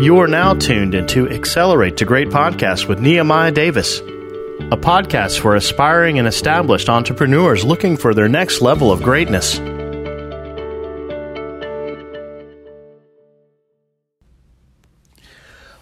You 0.00 0.18
are 0.20 0.26
now 0.26 0.54
tuned 0.54 0.94
into 0.94 1.28
Accelerate 1.28 1.98
the 1.98 2.06
Great 2.06 2.28
Podcast 2.28 2.88
with 2.88 3.00
Nehemiah 3.00 3.52
Davis, 3.52 3.98
a 3.98 4.78
podcast 4.78 5.40
for 5.40 5.56
aspiring 5.56 6.18
and 6.18 6.26
established 6.26 6.88
entrepreneurs 6.88 7.64
looking 7.64 7.98
for 7.98 8.14
their 8.14 8.26
next 8.26 8.62
level 8.62 8.90
of 8.90 9.02
greatness. 9.02 9.58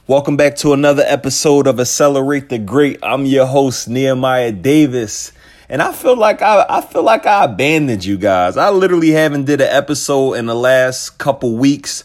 Welcome 0.08 0.36
back 0.36 0.56
to 0.56 0.72
another 0.72 1.04
episode 1.06 1.68
of 1.68 1.78
Accelerate 1.78 2.48
the 2.48 2.58
Great. 2.58 2.98
I'm 3.04 3.24
your 3.24 3.46
host 3.46 3.86
Nehemiah 3.86 4.50
Davis, 4.50 5.30
and 5.68 5.80
I 5.80 5.92
feel 5.92 6.16
like 6.16 6.42
I 6.42 6.66
I 6.68 6.80
feel 6.80 7.04
like 7.04 7.24
I 7.24 7.44
abandoned 7.44 8.04
you 8.04 8.18
guys. 8.18 8.56
I 8.56 8.70
literally 8.70 9.10
haven't 9.10 9.44
did 9.44 9.60
an 9.60 9.68
episode 9.70 10.32
in 10.32 10.46
the 10.46 10.56
last 10.56 11.18
couple 11.18 11.54
weeks. 11.54 12.02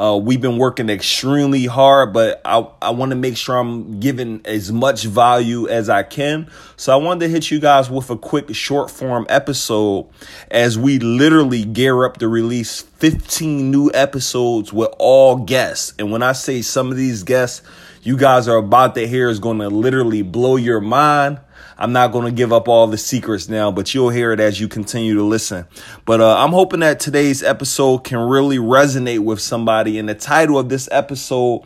Uh, 0.00 0.16
we've 0.16 0.40
been 0.40 0.56
working 0.56 0.88
extremely 0.88 1.66
hard, 1.66 2.14
but 2.14 2.40
I, 2.42 2.66
I 2.80 2.90
want 2.90 3.10
to 3.10 3.16
make 3.16 3.36
sure 3.36 3.58
I'm 3.58 4.00
giving 4.00 4.40
as 4.46 4.72
much 4.72 5.04
value 5.04 5.68
as 5.68 5.90
I 5.90 6.04
can. 6.04 6.50
So 6.76 6.94
I 6.94 6.96
wanted 6.96 7.26
to 7.26 7.28
hit 7.28 7.50
you 7.50 7.60
guys 7.60 7.90
with 7.90 8.08
a 8.08 8.16
quick 8.16 8.54
short 8.54 8.90
form 8.90 9.26
episode 9.28 10.08
as 10.50 10.78
we 10.78 10.98
literally 10.98 11.66
gear 11.66 12.06
up 12.06 12.16
to 12.18 12.28
release 12.28 12.80
15 12.80 13.70
new 13.70 13.90
episodes 13.92 14.72
with 14.72 14.88
all 14.98 15.36
guests. 15.36 15.92
And 15.98 16.10
when 16.10 16.22
I 16.22 16.32
say 16.32 16.62
some 16.62 16.90
of 16.90 16.96
these 16.96 17.22
guests 17.22 17.60
you 18.02 18.16
guys 18.16 18.48
are 18.48 18.56
about 18.56 18.94
to 18.94 19.06
hear 19.06 19.28
is 19.28 19.38
going 19.38 19.58
to 19.58 19.68
literally 19.68 20.22
blow 20.22 20.56
your 20.56 20.80
mind. 20.80 21.38
I'm 21.80 21.92
not 21.92 22.12
going 22.12 22.26
to 22.26 22.30
give 22.30 22.52
up 22.52 22.68
all 22.68 22.86
the 22.86 22.98
secrets 22.98 23.48
now, 23.48 23.72
but 23.72 23.94
you'll 23.94 24.10
hear 24.10 24.32
it 24.32 24.38
as 24.38 24.60
you 24.60 24.68
continue 24.68 25.14
to 25.14 25.22
listen. 25.22 25.66
But 26.04 26.20
uh, 26.20 26.36
I'm 26.36 26.50
hoping 26.50 26.80
that 26.80 27.00
today's 27.00 27.42
episode 27.42 28.04
can 28.04 28.18
really 28.18 28.58
resonate 28.58 29.20
with 29.20 29.40
somebody. 29.40 29.98
And 29.98 30.06
the 30.06 30.14
title 30.14 30.58
of 30.58 30.68
this 30.68 30.90
episode 30.92 31.62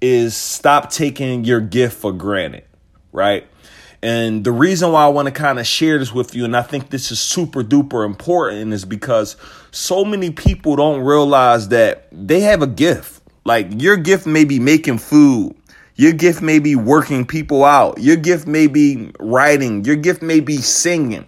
is 0.00 0.34
Stop 0.34 0.90
Taking 0.90 1.44
Your 1.44 1.60
Gift 1.60 1.98
for 1.98 2.10
Granted, 2.10 2.64
right? 3.12 3.46
And 4.02 4.44
the 4.44 4.52
reason 4.52 4.92
why 4.92 5.04
I 5.04 5.08
want 5.08 5.26
to 5.26 5.32
kind 5.32 5.58
of 5.58 5.66
share 5.66 5.98
this 5.98 6.10
with 6.10 6.34
you, 6.34 6.46
and 6.46 6.56
I 6.56 6.62
think 6.62 6.88
this 6.88 7.12
is 7.12 7.20
super 7.20 7.62
duper 7.62 8.06
important, 8.06 8.72
is 8.72 8.86
because 8.86 9.36
so 9.72 10.06
many 10.06 10.30
people 10.30 10.76
don't 10.76 11.02
realize 11.02 11.68
that 11.68 12.08
they 12.10 12.40
have 12.40 12.62
a 12.62 12.66
gift. 12.66 13.20
Like 13.44 13.82
your 13.82 13.98
gift 13.98 14.26
may 14.26 14.44
be 14.44 14.58
making 14.58 14.98
food, 14.98 15.54
your 16.00 16.12
gift 16.12 16.40
may 16.40 16.58
be 16.58 16.74
working 16.74 17.26
people 17.26 17.62
out. 17.62 17.98
Your 18.00 18.16
gift 18.16 18.46
may 18.46 18.68
be 18.68 19.10
writing. 19.18 19.84
Your 19.84 19.96
gift 19.96 20.22
may 20.22 20.40
be 20.40 20.56
singing. 20.56 21.26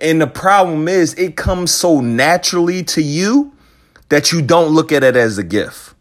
And 0.00 0.18
the 0.18 0.26
problem 0.26 0.88
is, 0.88 1.12
it 1.16 1.36
comes 1.36 1.70
so 1.70 2.00
naturally 2.00 2.82
to 2.84 3.02
you 3.02 3.52
that 4.08 4.32
you 4.32 4.40
don't 4.40 4.72
look 4.72 4.92
at 4.92 5.04
it 5.04 5.14
as 5.14 5.36
a 5.36 5.42
gift. 5.42 5.94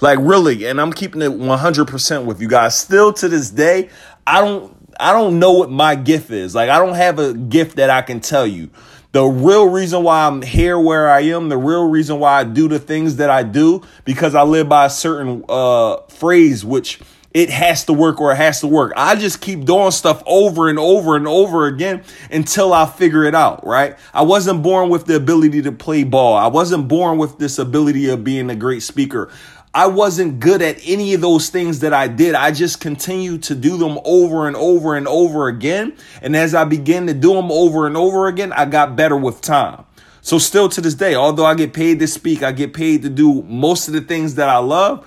Like 0.00 0.18
really, 0.18 0.64
and 0.64 0.80
I'm 0.80 0.94
keeping 0.94 1.20
it 1.20 1.30
100% 1.30 2.24
with 2.24 2.40
you 2.40 2.48
guys. 2.48 2.74
Still 2.74 3.12
to 3.12 3.28
this 3.28 3.50
day, 3.50 3.90
I 4.26 4.40
don't 4.40 4.74
I 4.98 5.12
don't 5.12 5.38
know 5.38 5.52
what 5.52 5.70
my 5.70 5.94
gift 5.94 6.30
is. 6.30 6.54
Like 6.54 6.70
I 6.70 6.78
don't 6.78 6.94
have 6.94 7.18
a 7.18 7.34
gift 7.34 7.76
that 7.76 7.90
I 7.90 8.00
can 8.00 8.20
tell 8.20 8.46
you. 8.46 8.70
The 9.12 9.24
real 9.24 9.68
reason 9.68 10.04
why 10.04 10.26
I'm 10.26 10.40
here 10.40 10.80
where 10.80 11.10
I 11.10 11.20
am, 11.20 11.50
the 11.50 11.58
real 11.58 11.90
reason 11.90 12.18
why 12.18 12.40
I 12.40 12.44
do 12.44 12.66
the 12.66 12.78
things 12.78 13.16
that 13.16 13.28
I 13.28 13.42
do 13.42 13.82
because 14.06 14.34
I 14.34 14.42
live 14.42 14.70
by 14.70 14.86
a 14.86 14.90
certain 14.90 15.44
uh 15.50 15.98
phrase 16.08 16.64
which 16.64 17.00
it 17.34 17.50
has 17.50 17.84
to 17.84 17.92
work 17.92 18.20
or 18.20 18.32
it 18.32 18.36
has 18.36 18.60
to 18.60 18.66
work. 18.66 18.92
I 18.96 19.14
just 19.14 19.40
keep 19.40 19.64
doing 19.64 19.90
stuff 19.90 20.22
over 20.26 20.68
and 20.68 20.78
over 20.78 21.14
and 21.14 21.28
over 21.28 21.66
again 21.66 22.02
until 22.30 22.72
I 22.72 22.86
figure 22.86 23.24
it 23.24 23.34
out, 23.34 23.64
right? 23.66 23.96
I 24.14 24.22
wasn't 24.22 24.62
born 24.62 24.88
with 24.88 25.04
the 25.04 25.16
ability 25.16 25.62
to 25.62 25.72
play 25.72 26.04
ball. 26.04 26.36
I 26.36 26.46
wasn't 26.46 26.88
born 26.88 27.18
with 27.18 27.38
this 27.38 27.58
ability 27.58 28.08
of 28.08 28.24
being 28.24 28.48
a 28.48 28.56
great 28.56 28.82
speaker. 28.82 29.30
I 29.74 29.86
wasn't 29.86 30.40
good 30.40 30.62
at 30.62 30.78
any 30.84 31.12
of 31.12 31.20
those 31.20 31.50
things 31.50 31.80
that 31.80 31.92
I 31.92 32.08
did. 32.08 32.34
I 32.34 32.50
just 32.50 32.80
continued 32.80 33.42
to 33.44 33.54
do 33.54 33.76
them 33.76 33.98
over 34.04 34.48
and 34.48 34.56
over 34.56 34.96
and 34.96 35.06
over 35.06 35.48
again. 35.48 35.94
And 36.22 36.34
as 36.34 36.54
I 36.54 36.64
began 36.64 37.06
to 37.06 37.14
do 37.14 37.34
them 37.34 37.52
over 37.52 37.86
and 37.86 37.96
over 37.96 38.26
again, 38.26 38.52
I 38.52 38.64
got 38.64 38.96
better 38.96 39.16
with 39.16 39.42
time. 39.42 39.84
So 40.22 40.38
still 40.38 40.68
to 40.70 40.80
this 40.80 40.94
day, 40.94 41.14
although 41.14 41.44
I 41.44 41.54
get 41.54 41.74
paid 41.74 42.00
to 42.00 42.06
speak, 42.06 42.42
I 42.42 42.52
get 42.52 42.72
paid 42.72 43.02
to 43.02 43.10
do 43.10 43.42
most 43.42 43.88
of 43.88 43.94
the 43.94 44.00
things 44.00 44.34
that 44.36 44.48
I 44.48 44.58
love 44.58 45.06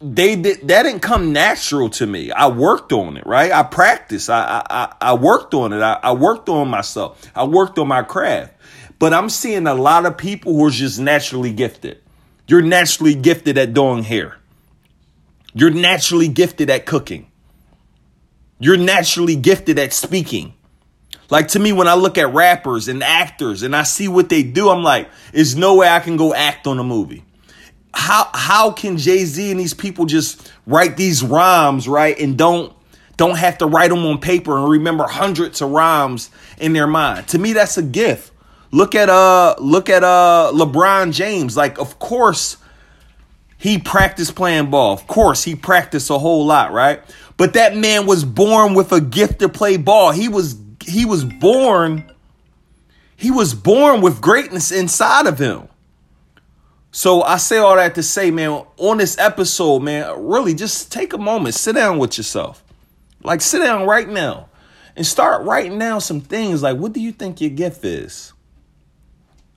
they 0.00 0.36
did 0.36 0.68
that 0.68 0.84
didn't 0.84 1.00
come 1.00 1.32
natural 1.32 1.90
to 1.90 2.06
me. 2.06 2.30
I 2.30 2.48
worked 2.48 2.92
on 2.92 3.16
it, 3.16 3.26
right? 3.26 3.50
I 3.50 3.62
practiced. 3.64 4.30
I 4.30 4.62
I, 4.70 4.94
I 5.00 5.14
worked 5.14 5.54
on 5.54 5.72
it. 5.72 5.80
I, 5.80 5.98
I 6.02 6.12
worked 6.12 6.48
on 6.48 6.68
myself. 6.68 7.30
I 7.34 7.44
worked 7.44 7.78
on 7.78 7.88
my 7.88 8.02
craft. 8.02 8.54
But 8.98 9.12
I'm 9.12 9.28
seeing 9.28 9.66
a 9.66 9.74
lot 9.74 10.06
of 10.06 10.16
people 10.16 10.54
who 10.54 10.66
are 10.66 10.70
just 10.70 10.98
naturally 10.98 11.52
gifted. 11.52 12.00
You're 12.46 12.62
naturally 12.62 13.14
gifted 13.14 13.58
at 13.58 13.74
doing 13.74 14.02
hair. 14.02 14.38
You're 15.54 15.70
naturally 15.70 16.28
gifted 16.28 16.70
at 16.70 16.86
cooking. 16.86 17.30
You're 18.58 18.76
naturally 18.76 19.36
gifted 19.36 19.78
at 19.78 19.92
speaking. 19.92 20.54
Like 21.30 21.48
to 21.48 21.58
me, 21.58 21.72
when 21.72 21.88
I 21.88 21.94
look 21.94 22.18
at 22.18 22.32
rappers 22.32 22.88
and 22.88 23.02
actors 23.02 23.62
and 23.62 23.74
I 23.76 23.82
see 23.82 24.08
what 24.08 24.28
they 24.28 24.42
do, 24.42 24.70
I'm 24.70 24.82
like, 24.82 25.10
there's 25.32 25.56
no 25.56 25.76
way 25.76 25.88
I 25.88 26.00
can 26.00 26.16
go 26.16 26.34
act 26.34 26.66
on 26.66 26.78
a 26.78 26.84
movie 26.84 27.24
how 27.98 28.30
how 28.32 28.70
can 28.70 28.96
Jay-Z 28.96 29.50
and 29.50 29.58
these 29.58 29.74
people 29.74 30.06
just 30.06 30.52
write 30.66 30.96
these 30.96 31.20
rhymes, 31.22 31.88
right? 31.88 32.16
And 32.18 32.38
don't 32.38 32.72
don't 33.16 33.36
have 33.36 33.58
to 33.58 33.66
write 33.66 33.90
them 33.90 34.06
on 34.06 34.20
paper 34.20 34.56
and 34.56 34.68
remember 34.68 35.04
hundreds 35.04 35.60
of 35.60 35.70
rhymes 35.70 36.30
in 36.58 36.72
their 36.72 36.86
mind. 36.86 37.26
To 37.28 37.38
me, 37.40 37.52
that's 37.52 37.76
a 37.76 37.82
gift. 37.82 38.32
Look 38.70 38.94
at 38.94 39.08
uh 39.08 39.56
look 39.58 39.90
at 39.90 40.04
uh 40.04 40.52
LeBron 40.54 41.12
James. 41.12 41.56
Like, 41.56 41.78
of 41.80 41.98
course, 41.98 42.56
he 43.58 43.78
practiced 43.78 44.36
playing 44.36 44.70
ball. 44.70 44.92
Of 44.92 45.08
course, 45.08 45.42
he 45.42 45.56
practiced 45.56 46.08
a 46.08 46.18
whole 46.18 46.46
lot, 46.46 46.72
right? 46.72 47.02
But 47.36 47.54
that 47.54 47.76
man 47.76 48.06
was 48.06 48.24
born 48.24 48.74
with 48.74 48.92
a 48.92 49.00
gift 49.00 49.40
to 49.40 49.48
play 49.48 49.76
ball. 49.76 50.12
He 50.12 50.28
was 50.28 50.56
he 50.84 51.04
was 51.04 51.24
born 51.24 52.08
he 53.16 53.32
was 53.32 53.54
born 53.54 54.02
with 54.02 54.20
greatness 54.20 54.70
inside 54.70 55.26
of 55.26 55.40
him. 55.40 55.68
So 56.98 57.22
I 57.22 57.36
say 57.36 57.58
all 57.58 57.76
that 57.76 57.94
to 57.94 58.02
say, 58.02 58.32
man, 58.32 58.64
on 58.76 58.98
this 58.98 59.16
episode, 59.18 59.84
man, 59.84 60.26
really 60.26 60.52
just 60.52 60.90
take 60.90 61.12
a 61.12 61.16
moment, 61.16 61.54
sit 61.54 61.76
down 61.76 61.98
with 61.98 62.18
yourself. 62.18 62.64
Like 63.22 63.40
sit 63.40 63.60
down 63.60 63.86
right 63.86 64.08
now 64.08 64.48
and 64.96 65.06
start 65.06 65.44
writing 65.44 65.78
down 65.78 66.00
some 66.00 66.20
things 66.20 66.60
like 66.60 66.76
what 66.76 66.92
do 66.92 67.00
you 67.00 67.12
think 67.12 67.40
your 67.40 67.50
gift 67.50 67.84
is? 67.84 68.32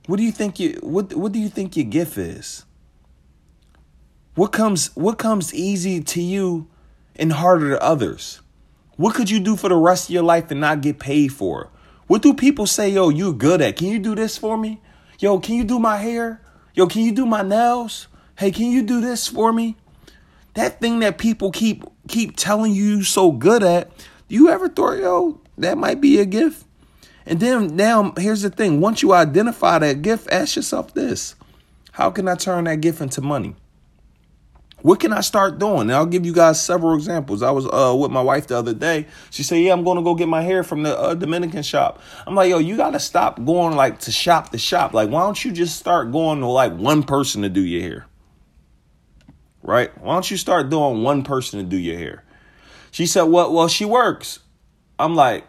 What 0.05 0.17
do 0.17 0.23
you 0.23 0.31
think 0.31 0.59
you 0.59 0.77
what 0.83 1.15
what 1.15 1.31
do 1.31 1.39
you 1.39 1.49
think 1.49 1.75
your 1.75 1.87
gift 1.87 2.15
is? 2.15 2.63
What 4.35 4.51
comes 4.51 4.95
what 4.95 5.17
comes 5.17 5.51
easy 5.51 5.99
to 5.99 6.21
you 6.21 6.67
and 7.15 7.33
harder 7.33 7.71
to 7.71 7.81
others? 7.83 8.39
What 8.97 9.15
could 9.15 9.31
you 9.31 9.39
do 9.39 9.55
for 9.55 9.67
the 9.67 9.75
rest 9.77 10.09
of 10.09 10.13
your 10.13 10.21
life 10.21 10.51
and 10.51 10.61
not 10.61 10.81
get 10.81 10.99
paid 10.99 11.29
for? 11.29 11.71
What 12.05 12.21
do 12.21 12.35
people 12.35 12.67
say, 12.67 12.89
yo, 12.89 13.09
you're 13.09 13.33
good 13.33 13.63
at? 13.63 13.77
Can 13.77 13.87
you 13.87 13.97
do 13.97 14.13
this 14.13 14.37
for 14.37 14.59
me? 14.59 14.79
Yo, 15.17 15.39
can 15.39 15.55
you 15.55 15.63
do 15.63 15.79
my 15.79 15.97
hair? 15.97 16.39
Yo, 16.73 16.87
can 16.87 17.01
you 17.03 17.11
do 17.11 17.25
my 17.25 17.41
nails? 17.41 18.07
Hey, 18.37 18.51
can 18.51 18.71
you 18.71 18.81
do 18.81 19.01
this 19.01 19.27
for 19.27 19.51
me? 19.51 19.75
That 20.53 20.79
thing 20.79 20.99
that 20.99 21.17
people 21.17 21.51
keep 21.51 21.83
keep 22.07 22.35
telling 22.35 22.73
you 22.73 22.83
you 22.83 23.03
so 23.03 23.31
good 23.31 23.63
at, 23.63 23.89
do 24.27 24.35
you 24.35 24.49
ever 24.49 24.69
thought, 24.69 24.99
yo, 24.99 25.39
that 25.57 25.77
might 25.77 26.01
be 26.01 26.19
a 26.19 26.25
gift? 26.25 26.65
And 27.25 27.39
then 27.39 27.75
now 27.75 28.13
here's 28.17 28.41
the 28.41 28.49
thing. 28.49 28.81
Once 28.81 29.01
you 29.01 29.13
identify 29.13 29.79
that 29.79 30.01
gift, 30.01 30.27
ask 30.31 30.55
yourself 30.55 30.93
this. 30.93 31.35
How 31.91 32.09
can 32.09 32.27
I 32.27 32.35
turn 32.35 32.63
that 32.65 32.81
gift 32.81 33.01
into 33.01 33.21
money? 33.21 33.55
What 34.81 34.99
can 34.99 35.13
I 35.13 35.21
start 35.21 35.59
doing? 35.59 35.81
And 35.81 35.93
I'll 35.93 36.05
give 36.05 36.25
you 36.25 36.33
guys 36.33 36.61
several 36.61 36.95
examples. 36.95 37.43
I 37.43 37.51
was 37.51 37.67
uh, 37.67 37.95
with 37.95 38.11
my 38.11 38.21
wife 38.21 38.47
the 38.47 38.57
other 38.57 38.73
day. 38.73 39.05
She 39.29 39.43
said, 39.43 39.57
"Yeah, 39.57 39.73
I'm 39.73 39.83
going 39.83 39.97
to 39.97 40.03
go 40.03 40.15
get 40.15 40.27
my 40.27 40.41
hair 40.41 40.63
from 40.63 40.83
the 40.83 40.97
uh, 40.97 41.13
Dominican 41.13 41.63
shop." 41.63 42.01
I'm 42.25 42.35
like, 42.35 42.49
"Yo, 42.49 42.57
you 42.57 42.77
got 42.77 42.91
to 42.91 42.99
stop 42.99 43.43
going 43.43 43.75
like 43.75 43.99
to 43.99 44.11
shop 44.11 44.51
the 44.51 44.57
shop. 44.57 44.93
Like, 44.93 45.09
why 45.09 45.21
don't 45.21 45.43
you 45.43 45.51
just 45.51 45.77
start 45.77 46.11
going 46.11 46.39
to 46.39 46.47
like 46.47 46.73
one 46.73 47.03
person 47.03 47.43
to 47.43 47.49
do 47.49 47.61
your 47.61 47.81
hair? 47.81 48.07
Right? 49.61 49.95
Why 50.01 50.13
don't 50.13 50.29
you 50.31 50.37
start 50.37 50.69
doing 50.69 51.03
one 51.03 51.23
person 51.23 51.59
to 51.59 51.65
do 51.65 51.77
your 51.77 51.97
hair?" 51.97 52.23
She 52.89 53.05
said, 53.05 53.23
"Well, 53.23 53.53
well, 53.53 53.67
she 53.67 53.85
works." 53.85 54.39
I'm 54.97 55.15
like, 55.15 55.45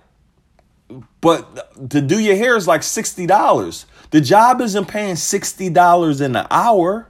"But 1.23 1.90
to 1.90 2.02
do 2.02 2.19
your 2.19 2.37
hair 2.37 2.56
is 2.56 2.69
like 2.69 2.82
sixty 2.82 3.26
dollars. 3.26 3.87
The 4.11 4.20
job 4.20 4.61
isn't 4.61 4.88
paying 4.88 5.17
sixty 5.17 5.70
dollars 5.70 6.20
an 6.20 6.37
hour." 6.50 7.08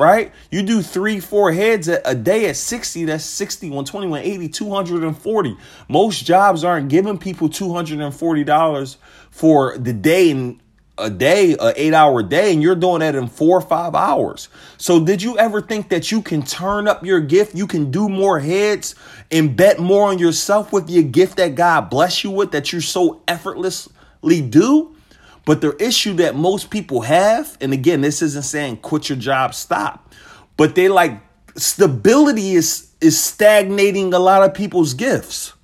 Right? 0.00 0.32
You 0.50 0.62
do 0.62 0.80
three, 0.80 1.20
four 1.20 1.52
heads 1.52 1.86
a, 1.86 2.00
a, 2.06 2.14
day 2.14 2.48
at 2.48 2.56
60, 2.56 3.04
that's 3.04 3.24
60, 3.24 3.66
120, 3.68 4.06
180, 4.08 4.48
240. 4.48 5.56
Most 5.88 6.24
jobs 6.24 6.64
aren't 6.64 6.88
giving 6.88 7.18
people 7.18 7.50
$240 7.50 8.96
for 9.30 9.76
the 9.76 9.92
day 9.92 10.30
and 10.30 10.60
a 10.96 11.10
day, 11.10 11.56
a 11.58 11.72
eight 11.76 11.94
hour 11.94 12.22
day, 12.22 12.52
and 12.52 12.62
you're 12.62 12.74
doing 12.74 13.00
that 13.00 13.14
in 13.14 13.26
four 13.26 13.58
or 13.58 13.62
five 13.62 13.94
hours. 13.94 14.48
So 14.76 15.02
did 15.02 15.22
you 15.22 15.38
ever 15.38 15.60
think 15.60 15.88
that 15.90 16.10
you 16.10 16.22
can 16.22 16.42
turn 16.42 16.88
up 16.88 17.04
your 17.04 17.20
gift? 17.20 17.54
You 17.54 17.66
can 17.66 17.90
do 17.90 18.08
more 18.08 18.38
heads 18.38 18.94
and 19.30 19.56
bet 19.56 19.78
more 19.78 20.08
on 20.08 20.18
yourself 20.18 20.72
with 20.72 20.90
your 20.90 21.02
gift 21.02 21.36
that 21.38 21.54
God 21.54 21.90
bless 21.90 22.24
you 22.24 22.30
with 22.30 22.52
that 22.52 22.72
you 22.72 22.80
so 22.80 23.22
effortlessly 23.28 24.40
do? 24.42 24.96
But 25.44 25.60
the 25.60 25.76
issue 25.82 26.14
that 26.14 26.36
most 26.36 26.70
people 26.70 27.02
have, 27.02 27.56
and 27.60 27.72
again, 27.72 28.02
this 28.02 28.22
isn't 28.22 28.44
saying 28.44 28.78
quit 28.78 29.08
your 29.08 29.18
job, 29.18 29.54
stop, 29.54 30.12
but 30.56 30.74
they 30.74 30.88
like 30.88 31.20
stability 31.56 32.52
is 32.52 32.90
is 33.00 33.18
stagnating 33.18 34.12
a 34.12 34.18
lot 34.18 34.42
of 34.42 34.54
people's 34.54 34.94
gifts. 34.94 35.54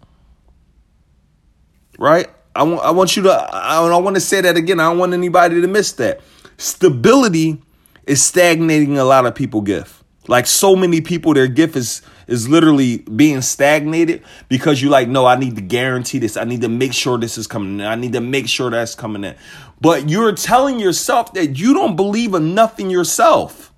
Right? 1.98 2.28
I 2.54 2.62
want 2.62 2.82
I 2.82 2.90
want 2.90 3.16
you 3.16 3.22
to 3.24 3.32
I, 3.32 3.86
I 3.86 3.98
want 3.98 4.16
to 4.16 4.20
say 4.20 4.40
that 4.40 4.56
again. 4.56 4.80
I 4.80 4.84
don't 4.84 4.98
want 4.98 5.12
anybody 5.12 5.60
to 5.60 5.66
miss 5.66 5.92
that. 5.92 6.20
Stability 6.56 7.62
is 8.06 8.22
stagnating 8.22 8.98
a 8.98 9.04
lot 9.04 9.26
of 9.26 9.34
people 9.34 9.60
gift. 9.60 10.02
Like 10.28 10.46
so 10.46 10.74
many 10.74 11.00
people 11.00 11.34
their 11.34 11.48
gift 11.48 11.76
is 11.76 12.02
is 12.26 12.48
literally 12.48 12.98
being 12.98 13.40
stagnated 13.40 14.22
because 14.48 14.82
you 14.82 14.88
like 14.88 15.08
no 15.08 15.26
I 15.26 15.36
need 15.36 15.56
to 15.56 15.62
guarantee 15.62 16.18
this. 16.18 16.36
I 16.36 16.44
need 16.44 16.62
to 16.62 16.68
make 16.68 16.92
sure 16.92 17.18
this 17.18 17.38
is 17.38 17.46
coming 17.46 17.80
in. 17.80 17.86
I 17.86 17.94
need 17.94 18.12
to 18.14 18.20
make 18.20 18.48
sure 18.48 18.70
that's 18.70 18.94
coming 18.94 19.24
in. 19.24 19.36
But 19.80 20.08
you're 20.08 20.32
telling 20.32 20.80
yourself 20.80 21.34
that 21.34 21.58
you 21.58 21.74
don't 21.74 21.96
believe 21.96 22.34
enough 22.34 22.80
in 22.80 22.90
yourself. 22.90 23.72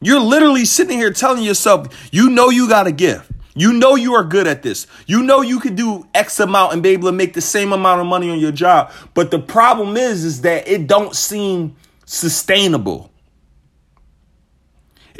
You're 0.00 0.20
literally 0.20 0.64
sitting 0.64 0.96
here 0.96 1.12
telling 1.12 1.42
yourself, 1.42 2.08
you 2.10 2.30
know 2.30 2.48
you 2.48 2.68
got 2.68 2.86
a 2.86 2.92
gift. 2.92 3.30
You 3.54 3.72
know 3.72 3.96
you 3.96 4.14
are 4.14 4.24
good 4.24 4.46
at 4.46 4.62
this. 4.62 4.86
You 5.06 5.22
know 5.22 5.42
you 5.42 5.60
could 5.60 5.76
do 5.76 6.06
X 6.14 6.40
amount 6.40 6.72
and 6.72 6.82
be 6.82 6.90
able 6.90 7.08
to 7.08 7.12
make 7.12 7.34
the 7.34 7.40
same 7.40 7.72
amount 7.72 8.00
of 8.00 8.06
money 8.06 8.30
on 8.30 8.38
your 8.38 8.52
job. 8.52 8.92
But 9.12 9.30
the 9.30 9.40
problem 9.40 9.96
is, 9.96 10.24
is 10.24 10.40
that 10.42 10.68
it 10.68 10.86
don't 10.86 11.14
seem 11.14 11.76
sustainable. 12.06 13.09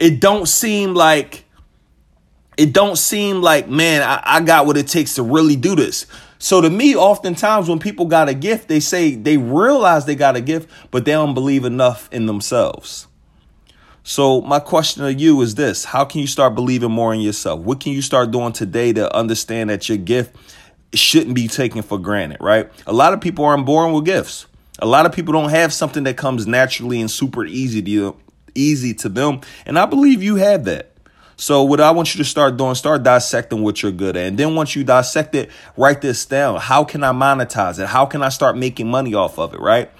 It 0.00 0.18
don't 0.20 0.48
seem 0.48 0.94
like 0.94 1.44
it 2.56 2.72
don't 2.72 2.96
seem 2.96 3.40
like, 3.40 3.68
man, 3.68 4.02
I, 4.02 4.22
I 4.22 4.40
got 4.40 4.66
what 4.66 4.76
it 4.76 4.88
takes 4.88 5.14
to 5.14 5.22
really 5.22 5.56
do 5.56 5.76
this. 5.76 6.06
So 6.38 6.60
to 6.60 6.68
me, 6.68 6.96
oftentimes 6.96 7.68
when 7.68 7.78
people 7.78 8.06
got 8.06 8.28
a 8.28 8.34
gift, 8.34 8.68
they 8.68 8.80
say 8.80 9.14
they 9.14 9.36
realize 9.36 10.06
they 10.06 10.14
got 10.14 10.36
a 10.36 10.40
gift, 10.40 10.70
but 10.90 11.04
they 11.04 11.12
don't 11.12 11.34
believe 11.34 11.64
enough 11.64 12.08
in 12.12 12.26
themselves. 12.26 13.06
So 14.02 14.40
my 14.40 14.58
question 14.58 15.04
to 15.04 15.12
you 15.12 15.40
is 15.42 15.54
this: 15.54 15.84
How 15.84 16.04
can 16.04 16.22
you 16.22 16.26
start 16.26 16.54
believing 16.54 16.90
more 16.90 17.12
in 17.14 17.20
yourself? 17.20 17.60
What 17.60 17.80
can 17.80 17.92
you 17.92 18.02
start 18.02 18.30
doing 18.30 18.52
today 18.52 18.92
to 18.94 19.14
understand 19.14 19.70
that 19.70 19.88
your 19.88 19.98
gift 19.98 20.34
shouldn't 20.94 21.34
be 21.34 21.46
taken 21.46 21.82
for 21.82 21.98
granted? 21.98 22.38
Right? 22.40 22.70
A 22.86 22.92
lot 22.92 23.12
of 23.12 23.20
people 23.20 23.44
aren't 23.44 23.66
born 23.66 23.92
with 23.92 24.06
gifts. 24.06 24.46
A 24.78 24.86
lot 24.86 25.04
of 25.04 25.12
people 25.12 25.34
don't 25.34 25.50
have 25.50 25.74
something 25.74 26.04
that 26.04 26.16
comes 26.16 26.46
naturally 26.46 27.02
and 27.02 27.10
super 27.10 27.44
easy 27.44 27.82
to 27.82 27.90
you, 27.90 28.16
easy 28.54 28.94
to 28.94 29.08
them, 29.08 29.40
and 29.66 29.78
I 29.78 29.86
believe 29.86 30.22
you 30.22 30.36
have 30.36 30.64
that. 30.64 30.92
So 31.36 31.62
what 31.62 31.80
I 31.80 31.90
want 31.90 32.14
you 32.14 32.18
to 32.18 32.28
start 32.28 32.58
doing, 32.58 32.74
start 32.74 33.02
dissecting 33.02 33.62
what 33.62 33.82
you're 33.82 33.92
good 33.92 34.14
at. 34.14 34.26
And 34.26 34.36
then 34.36 34.54
once 34.54 34.76
you 34.76 34.84
dissect 34.84 35.34
it, 35.34 35.50
write 35.74 36.02
this 36.02 36.26
down. 36.26 36.60
How 36.60 36.84
can 36.84 37.02
I 37.02 37.12
monetize 37.12 37.78
it? 37.82 37.86
How 37.86 38.04
can 38.04 38.22
I 38.22 38.28
start 38.28 38.58
making 38.58 38.90
money 38.90 39.14
off 39.14 39.38
of 39.38 39.54
it, 39.54 39.60
right? 39.60 39.90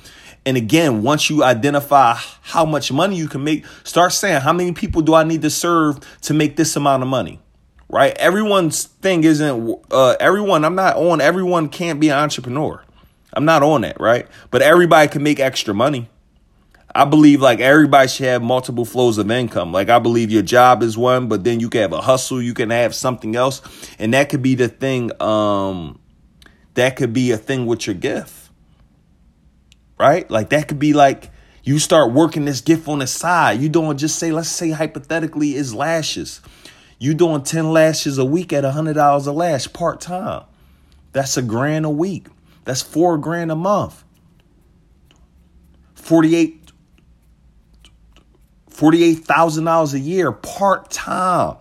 And 0.44 0.58
again, 0.58 1.02
once 1.02 1.31
you 1.31 1.43
identify 1.43 2.14
how 2.43 2.67
much 2.67 2.93
money 2.93 3.17
you 3.17 3.26
can 3.26 3.43
make, 3.43 3.64
start 3.85 4.12
saying, 4.12 4.43
how 4.43 4.52
many 4.52 4.73
people 4.73 5.00
do 5.00 5.14
I 5.14 5.25
need 5.25 5.41
to 5.41 5.50
serve 5.50 6.00
to 6.23 6.35
make 6.35 6.56
this 6.56 6.76
amount 6.76 7.02
of 7.02 7.08
money? 7.08 7.41
Right? 7.88 8.14
Everyone's 8.19 8.85
thing 8.85 9.25
isn't, 9.25 9.81
uh, 9.91 10.17
everyone, 10.20 10.64
I'm 10.64 10.75
not 10.75 10.97
on, 10.97 11.23
everyone 11.23 11.70
can't 11.70 12.00
be 12.00 12.11
an 12.11 12.19
entrepreneur. 12.19 12.85
I'm 13.32 13.47
not 13.47 13.62
on 13.62 13.81
that, 13.81 13.99
right? 13.99 14.26
But 14.50 14.61
everybody 14.61 15.08
can 15.08 15.23
make 15.23 15.41
extra 15.41 15.73
money. 15.73 16.11
I 16.95 17.05
believe 17.05 17.41
like 17.41 17.61
everybody 17.61 18.09
should 18.09 18.27
have 18.27 18.43
multiple 18.43 18.85
flows 18.85 19.19
of 19.19 19.31
income. 19.31 19.73
Like 19.73 19.89
I 19.89 19.99
believe 19.99 20.31
your 20.31 20.43
job 20.43 20.83
is 20.83 20.99
one, 20.99 21.29
but 21.29 21.45
then 21.45 21.61
you 21.61 21.71
can 21.71 21.83
have 21.83 21.93
a 21.93 22.01
hustle, 22.01 22.43
you 22.43 22.55
can 22.55 22.71
have 22.71 22.95
something 22.95 23.37
else, 23.37 23.63
and 23.99 24.15
that 24.15 24.29
could 24.29 24.43
be 24.43 24.55
the 24.55 24.69
thing. 24.69 25.11
Um, 25.23 26.01
that 26.75 26.97
could 26.97 27.13
be 27.13 27.31
a 27.33 27.37
thing 27.37 27.67
with 27.67 27.87
your 27.87 27.95
gift 27.95 28.41
right? 30.01 30.29
Like 30.31 30.49
that 30.49 30.67
could 30.67 30.79
be 30.79 30.95
like 30.95 31.31
you 31.63 31.79
start 31.79 32.13
working 32.13 32.47
this 32.47 32.63
gift 32.63 32.89
on 32.89 33.01
the 33.01 33.07
side. 33.07 33.61
You 33.61 33.69
doing 33.69 33.99
just 33.99 34.19
say, 34.19 34.33
let's 34.33 34.49
say 34.49 34.71
hypothetically 34.71 35.55
is 35.55 35.75
lashes. 35.75 36.41
You 36.99 37.13
doing 37.13 37.43
10 37.43 37.71
lashes 37.71 38.17
a 38.17 38.25
week 38.25 38.53
at 38.53 38.65
$100 38.65 39.27
a 39.27 39.31
lash 39.31 39.71
part 39.73 40.01
time. 40.01 40.45
That's 41.13 41.37
a 41.37 41.43
grand 41.43 41.85
a 41.85 41.91
week. 41.91 42.29
That's 42.65 42.81
four 42.81 43.19
grand 43.19 43.53
a 43.53 43.57
month. 43.57 44.03
48 45.95 46.60
$48,000 48.81 49.94
a 49.94 49.99
year 49.99 50.32
part 50.32 50.91
time. 50.91 51.59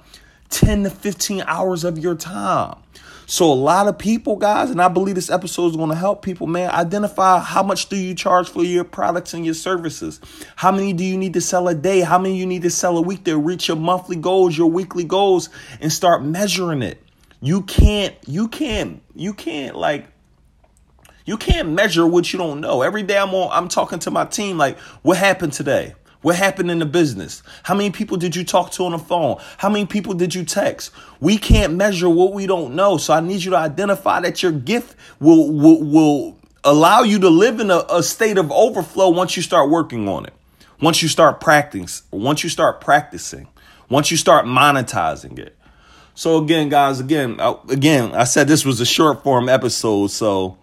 10 0.49 0.83
to 0.83 0.89
15 0.89 1.43
hours 1.45 1.83
of 1.83 1.99
your 1.99 2.15
time. 2.15 2.77
So 3.25 3.45
a 3.45 3.53
lot 3.53 3.87
of 3.87 3.99
people, 3.99 4.37
guys, 4.37 4.71
and 4.71 4.81
I 4.81 4.87
believe 4.87 5.13
this 5.13 5.29
episode 5.29 5.67
is 5.67 5.75
going 5.75 5.89
to 5.89 5.95
help 5.95 6.23
people, 6.23 6.47
man, 6.47 6.71
identify 6.71 7.37
how 7.37 7.61
much 7.61 7.87
do 7.87 7.95
you 7.95 8.15
charge 8.15 8.49
for 8.49 8.63
your 8.63 8.83
products 8.83 9.35
and 9.35 9.45
your 9.45 9.53
services? 9.53 10.19
How 10.55 10.71
many 10.71 10.93
do 10.93 11.03
you 11.03 11.15
need 11.15 11.33
to 11.33 11.41
sell 11.41 11.67
a 11.67 11.75
day? 11.75 11.99
How 11.99 12.17
many 12.17 12.37
you 12.37 12.47
need 12.47 12.63
to 12.63 12.71
sell 12.71 12.97
a 12.97 13.01
week 13.01 13.25
to 13.25 13.37
reach 13.37 13.67
your 13.67 13.77
monthly 13.77 14.15
goals, 14.15 14.57
your 14.57 14.71
weekly 14.71 15.03
goals 15.03 15.49
and 15.79 15.93
start 15.93 16.23
measuring 16.23 16.81
it. 16.81 17.03
You 17.41 17.61
can't 17.61 18.15
you 18.25 18.47
can't 18.47 19.01
you 19.13 19.33
can't 19.33 19.75
like 19.75 20.07
you 21.25 21.37
can't 21.37 21.69
measure 21.69 22.07
what 22.07 22.33
you 22.33 22.39
don't 22.39 22.61
know. 22.61 22.81
Every 22.81 23.03
day 23.03 23.19
I'm 23.19 23.33
on 23.35 23.49
I'm 23.51 23.69
talking 23.69 23.99
to 23.99 24.11
my 24.11 24.25
team 24.25 24.57
like 24.57 24.79
what 25.03 25.17
happened 25.17 25.53
today? 25.53 25.93
What 26.21 26.35
happened 26.35 26.69
in 26.69 26.79
the 26.79 26.85
business? 26.85 27.43
How 27.63 27.75
many 27.75 27.91
people 27.91 28.17
did 28.17 28.35
you 28.35 28.43
talk 28.43 28.71
to 28.71 28.83
on 28.83 28.91
the 28.91 28.99
phone? 28.99 29.37
How 29.57 29.69
many 29.69 29.85
people 29.85 30.13
did 30.13 30.35
you 30.35 30.43
text? 30.43 30.91
We 31.21 31.37
can't 31.37 31.75
measure 31.75 32.09
what 32.09 32.33
we 32.33 32.45
don't 32.45 32.75
know. 32.75 32.97
So 32.97 33.13
I 33.13 33.21
need 33.21 33.43
you 33.43 33.51
to 33.51 33.57
identify 33.57 34.19
that 34.21 34.43
your 34.43 34.51
gift 34.51 34.95
will 35.19 35.49
will, 35.49 35.81
will 35.81 36.39
allow 36.63 37.03
you 37.03 37.19
to 37.19 37.29
live 37.29 37.61
in 37.61 37.71
a, 37.71 37.85
a 37.89 38.03
state 38.03 38.37
of 38.37 38.51
overflow 38.51 39.09
once 39.09 39.37
you 39.37 39.43
start 39.43 39.69
working 39.69 40.09
on 40.09 40.25
it. 40.25 40.33
Once 40.81 41.01
you 41.01 41.07
start 41.07 41.39
practicing, 41.39 42.05
once 42.11 42.43
you 42.43 42.49
start 42.49 42.81
practicing, 42.81 43.47
once 43.89 44.11
you 44.11 44.17
start 44.17 44.45
monetizing 44.45 45.37
it. 45.39 45.55
So 46.15 46.37
again, 46.37 46.67
guys, 46.67 46.99
again, 46.99 47.39
I, 47.39 47.55
again, 47.69 48.13
I 48.13 48.25
said 48.25 48.47
this 48.49 48.65
was 48.65 48.81
a 48.81 48.85
short 48.85 49.23
form 49.23 49.47
episode, 49.47 50.11
so 50.11 50.57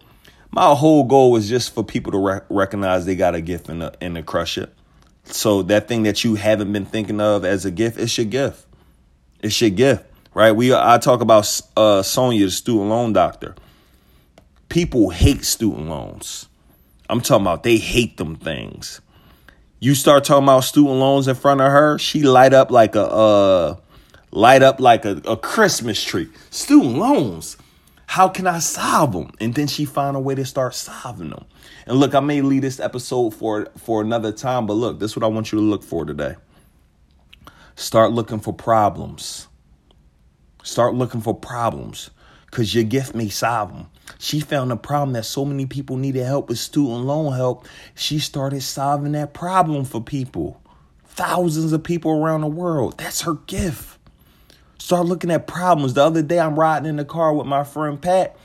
my 0.51 0.73
whole 0.75 1.03
goal 1.03 1.31
was 1.31 1.49
just 1.49 1.73
for 1.73 1.83
people 1.83 2.11
to 2.11 2.19
rec- 2.19 2.45
recognize 2.49 3.05
they 3.05 3.15
got 3.15 3.33
a 3.33 3.41
gift 3.41 3.69
and 3.69 3.81
to, 3.81 3.93
and 3.99 4.15
to 4.15 4.23
crush 4.23 4.57
it. 4.57 4.71
So 5.29 5.61
that 5.63 5.87
thing 5.87 6.03
that 6.03 6.23
you 6.23 6.35
haven't 6.35 6.71
been 6.71 6.85
thinking 6.85 7.19
of 7.19 7.45
as 7.45 7.65
a 7.65 7.71
gift, 7.71 7.99
it's 7.99 8.17
your 8.17 8.25
gift. 8.25 8.65
It's 9.41 9.59
your 9.61 9.69
gift, 9.69 10.05
right? 10.33 10.51
We 10.51 10.73
I 10.73 10.97
talk 10.97 11.21
about 11.21 11.61
uh, 11.75 12.01
Sonia, 12.01 12.45
the 12.45 12.51
student 12.51 12.89
loan 12.89 13.13
doctor. 13.13 13.55
People 14.69 15.09
hate 15.09 15.45
student 15.45 15.87
loans. 15.87 16.47
I'm 17.09 17.21
talking 17.21 17.43
about 17.43 17.63
they 17.63 17.77
hate 17.77 18.17
them 18.17 18.35
things. 18.35 19.01
You 19.79 19.95
start 19.95 20.23
talking 20.23 20.43
about 20.43 20.61
student 20.61 20.95
loans 20.95 21.27
in 21.27 21.35
front 21.35 21.61
of 21.61 21.71
her, 21.71 21.99
she 21.99 22.23
light 22.23 22.53
up 22.53 22.71
like 22.71 22.95
a 22.95 23.05
uh, 23.05 23.75
light 24.31 24.63
up 24.63 24.79
like 24.79 25.05
a, 25.05 25.21
a 25.25 25.37
Christmas 25.37 26.03
tree. 26.03 26.29
Student 26.49 26.97
loans. 26.97 27.57
How 28.17 28.29
can 28.29 28.47
I 28.47 28.57
solve 28.57 29.13
them? 29.13 29.29
And 29.39 29.53
then 29.53 29.67
she 29.67 29.85
found 29.85 30.17
a 30.17 30.19
way 30.19 30.33
to 30.33 30.43
start 30.43 30.73
solving 30.73 31.29
them. 31.29 31.45
And 31.85 31.99
look, 31.99 32.15
I 32.15 32.19
may 32.19 32.41
leave 32.41 32.63
this 32.63 32.79
episode 32.79 33.35
for 33.35 33.67
for 33.77 34.01
another 34.01 34.31
time, 34.31 34.65
but 34.65 34.73
look, 34.73 34.97
this 34.97 35.11
is 35.11 35.17
what 35.17 35.23
I 35.23 35.27
want 35.27 35.51
you 35.51 35.59
to 35.59 35.63
look 35.63 35.83
for 35.83 36.03
today. 36.03 36.35
Start 37.75 38.13
looking 38.13 38.39
for 38.39 38.55
problems. 38.55 39.47
Start 40.63 40.95
looking 40.95 41.21
for 41.21 41.35
problems 41.35 42.09
because 42.47 42.73
your 42.73 42.85
gift 42.85 43.13
may 43.13 43.29
solve 43.29 43.71
them. 43.71 43.85
She 44.17 44.39
found 44.39 44.71
a 44.71 44.77
problem 44.77 45.13
that 45.13 45.25
so 45.25 45.45
many 45.45 45.67
people 45.67 45.95
needed 45.95 46.25
help 46.25 46.49
with 46.49 46.57
student 46.57 47.05
loan 47.05 47.33
help. 47.33 47.67
She 47.93 48.17
started 48.17 48.63
solving 48.63 49.11
that 49.11 49.35
problem 49.35 49.85
for 49.85 50.01
people, 50.01 50.59
thousands 51.05 51.71
of 51.71 51.83
people 51.83 52.09
around 52.13 52.41
the 52.41 52.47
world. 52.47 52.97
That's 52.97 53.21
her 53.21 53.35
gift. 53.35 53.96
Start 54.87 55.05
looking 55.05 55.31
at 55.31 55.47
problems. 55.47 55.95
The 55.95 56.03
other 56.03 56.21
day, 56.21 56.39
I'm 56.39 56.57
riding 56.57 56.87
in 56.87 56.95
the 56.95 57.03
car 57.05 57.33
with 57.33 57.45
my 57.45 57.65
friend 57.65 58.01
Pat, 58.01 58.37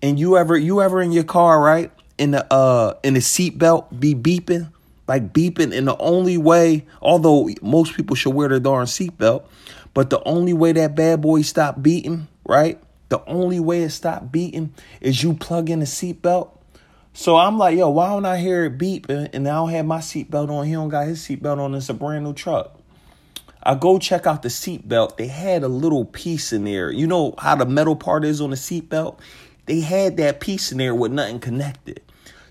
and 0.00 0.18
you 0.18 0.38
ever 0.38 0.56
you 0.56 0.80
ever 0.80 1.02
in 1.02 1.12
your 1.12 1.24
car, 1.24 1.60
right? 1.60 1.92
in 2.20 2.32
the 2.32 2.52
uh 2.52 2.94
in 3.02 3.14
the 3.14 3.20
seatbelt 3.20 3.98
be 3.98 4.14
beeping, 4.14 4.70
like 5.08 5.32
beeping, 5.32 5.76
and 5.76 5.88
the 5.88 5.96
only 5.96 6.36
way, 6.36 6.86
although 7.00 7.48
most 7.62 7.94
people 7.94 8.14
should 8.14 8.34
wear 8.34 8.48
their 8.48 8.60
darn 8.60 8.86
seatbelt, 8.86 9.44
but 9.94 10.10
the 10.10 10.22
only 10.24 10.52
way 10.52 10.72
that 10.72 10.94
bad 10.94 11.22
boy 11.22 11.40
stop 11.42 11.82
beating, 11.82 12.28
right? 12.46 12.78
The 13.08 13.24
only 13.26 13.58
way 13.58 13.82
it 13.82 13.90
stop 13.90 14.30
beating 14.30 14.72
is 15.00 15.22
you 15.22 15.34
plug 15.34 15.68
in 15.68 15.80
the 15.80 15.86
seatbelt. 15.86 16.50
So 17.12 17.36
I'm 17.36 17.58
like, 17.58 17.76
yo, 17.76 17.90
why 17.90 18.08
don't 18.08 18.24
I 18.24 18.38
hear 18.38 18.64
it 18.64 18.78
beeping 18.78 19.30
and 19.32 19.48
I 19.48 19.52
don't 19.52 19.70
have 19.70 19.84
my 19.84 19.98
seatbelt 19.98 20.48
on? 20.48 20.66
He 20.66 20.72
don't 20.72 20.90
got 20.90 21.06
his 21.06 21.20
seatbelt 21.20 21.58
on. 21.58 21.74
It's 21.74 21.88
a 21.88 21.94
brand 21.94 22.24
new 22.24 22.34
truck. 22.34 22.79
I 23.62 23.74
go 23.74 23.98
check 23.98 24.26
out 24.26 24.42
the 24.42 24.48
seatbelt. 24.48 25.16
They 25.16 25.26
had 25.26 25.62
a 25.62 25.68
little 25.68 26.06
piece 26.06 26.52
in 26.52 26.64
there. 26.64 26.90
You 26.90 27.06
know 27.06 27.34
how 27.38 27.56
the 27.56 27.66
metal 27.66 27.94
part 27.94 28.24
is 28.24 28.40
on 28.40 28.50
the 28.50 28.56
seatbelt? 28.56 29.18
They 29.66 29.80
had 29.80 30.16
that 30.16 30.40
piece 30.40 30.72
in 30.72 30.78
there 30.78 30.94
with 30.94 31.12
nothing 31.12 31.40
connected. 31.40 32.00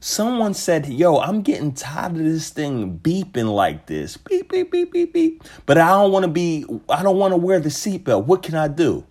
Someone 0.01 0.54
said, 0.54 0.86
Yo, 0.88 1.18
I'm 1.18 1.42
getting 1.42 1.74
tired 1.74 2.12
of 2.13 2.20
this 2.20 2.51
thing 2.51 3.00
beeping 3.00 3.54
like 3.54 3.88
this. 3.88 4.18
Beep, 4.18 4.50
beep, 4.50 4.72
beep, 4.72 4.94
beep, 4.94 5.12
beep. 5.12 5.44
But 5.66 5.78
I 5.78 5.89
don't 5.89 6.12
want 6.12 6.24
to 6.24 6.32
be, 6.32 6.66
I 6.88 7.01
don't 7.04 7.18
want 7.18 7.34
to 7.34 7.38
wear 7.38 7.60
the 7.60 7.70
seatbelt. 7.70 8.25
What 8.25 8.44
can 8.44 8.56
I 8.56 8.68
do? 8.68 9.04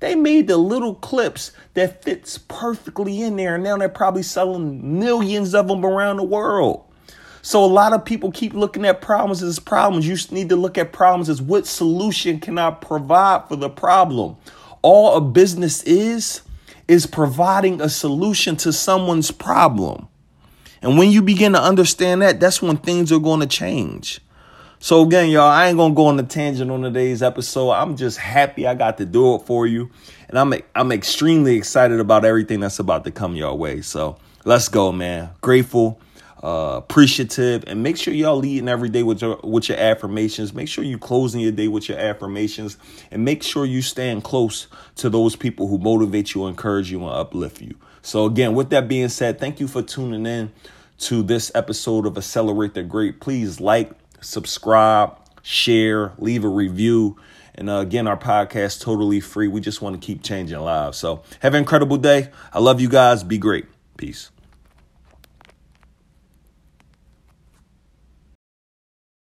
They 0.00 0.14
made 0.14 0.48
the 0.48 0.56
little 0.56 0.96
clips 0.96 1.52
that 1.74 2.02
fits 2.02 2.38
perfectly 2.38 3.22
in 3.22 3.36
there. 3.36 3.54
And 3.54 3.64
now 3.64 3.76
they're 3.76 3.88
probably 3.88 4.22
selling 4.22 4.98
millions 4.98 5.54
of 5.54 5.68
them 5.68 5.84
around 5.84 6.16
the 6.16 6.24
world. 6.24 6.84
So 7.44 7.62
a 7.62 7.66
lot 7.66 7.92
of 7.92 8.06
people 8.06 8.32
keep 8.32 8.54
looking 8.54 8.86
at 8.86 9.02
problems 9.02 9.42
as 9.42 9.58
problems. 9.58 10.08
You 10.08 10.16
need 10.34 10.48
to 10.48 10.56
look 10.56 10.78
at 10.78 10.94
problems 10.94 11.28
as 11.28 11.42
what 11.42 11.66
solution 11.66 12.40
can 12.40 12.56
I 12.56 12.70
provide 12.70 13.48
for 13.48 13.56
the 13.56 13.68
problem? 13.68 14.36
All 14.80 15.18
a 15.18 15.20
business 15.20 15.82
is 15.82 16.40
is 16.88 17.04
providing 17.04 17.82
a 17.82 17.90
solution 17.90 18.56
to 18.56 18.72
someone's 18.72 19.30
problem. 19.30 20.08
And 20.80 20.96
when 20.96 21.10
you 21.10 21.20
begin 21.20 21.52
to 21.52 21.60
understand 21.60 22.22
that, 22.22 22.40
that's 22.40 22.62
when 22.62 22.78
things 22.78 23.12
are 23.12 23.18
going 23.18 23.40
to 23.40 23.46
change. 23.46 24.22
So 24.78 25.02
again, 25.02 25.28
y'all, 25.28 25.42
I 25.42 25.68
ain't 25.68 25.76
gonna 25.76 25.94
go 25.94 26.06
on 26.06 26.18
a 26.18 26.22
tangent 26.22 26.70
on 26.70 26.80
today's 26.80 27.22
episode. 27.22 27.72
I'm 27.72 27.98
just 27.98 28.16
happy 28.16 28.66
I 28.66 28.72
got 28.72 28.96
to 28.98 29.04
do 29.04 29.34
it 29.34 29.42
for 29.42 29.66
you, 29.66 29.90
and 30.30 30.38
I'm 30.38 30.54
I'm 30.74 30.92
extremely 30.92 31.56
excited 31.56 32.00
about 32.00 32.24
everything 32.24 32.60
that's 32.60 32.78
about 32.78 33.04
to 33.04 33.10
come 33.10 33.36
your 33.36 33.54
way. 33.54 33.82
So 33.82 34.16
let's 34.46 34.68
go, 34.68 34.92
man. 34.92 35.28
Grateful, 35.42 36.00
uh, 36.44 36.76
appreciative, 36.76 37.64
and 37.66 37.82
make 37.82 37.96
sure 37.96 38.12
y'all 38.12 38.36
leading 38.36 38.68
every 38.68 38.90
day 38.90 39.02
with 39.02 39.22
your 39.22 39.40
with 39.42 39.70
your 39.70 39.78
affirmations. 39.78 40.52
Make 40.52 40.68
sure 40.68 40.84
you 40.84 40.98
closing 40.98 41.40
your 41.40 41.52
day 41.52 41.68
with 41.68 41.88
your 41.88 41.96
affirmations, 41.98 42.76
and 43.10 43.24
make 43.24 43.42
sure 43.42 43.64
you 43.64 43.80
stand 43.80 44.24
close 44.24 44.66
to 44.96 45.08
those 45.08 45.36
people 45.36 45.68
who 45.68 45.78
motivate 45.78 46.34
you, 46.34 46.46
encourage 46.46 46.90
you, 46.90 47.00
and 47.00 47.08
uplift 47.08 47.62
you. 47.62 47.74
So 48.02 48.26
again, 48.26 48.54
with 48.54 48.68
that 48.70 48.88
being 48.88 49.08
said, 49.08 49.40
thank 49.40 49.58
you 49.58 49.66
for 49.66 49.80
tuning 49.80 50.26
in 50.26 50.52
to 50.98 51.22
this 51.22 51.50
episode 51.54 52.04
of 52.04 52.18
Accelerate 52.18 52.74
the 52.74 52.82
Great. 52.82 53.20
Please 53.20 53.58
like 53.58 53.92
subscribe, 54.20 55.18
share, 55.42 56.12
leave 56.18 56.44
a 56.44 56.48
review. 56.48 57.16
And 57.54 57.70
uh, 57.70 57.76
again, 57.76 58.06
our 58.06 58.18
podcast 58.18 58.82
totally 58.82 59.20
free. 59.20 59.48
We 59.48 59.62
just 59.62 59.80
want 59.80 59.98
to 59.98 60.04
keep 60.04 60.22
changing 60.22 60.58
lives. 60.58 60.98
So 60.98 61.22
have 61.40 61.54
an 61.54 61.60
incredible 61.60 61.96
day. 61.96 62.28
I 62.52 62.58
love 62.58 62.82
you 62.82 62.90
guys. 62.90 63.22
Be 63.22 63.38
great. 63.38 63.66
Peace. 63.96 64.30